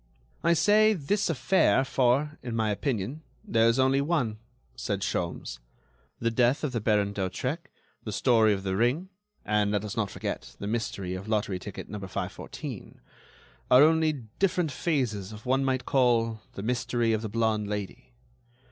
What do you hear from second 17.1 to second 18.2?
of the blonde Lady.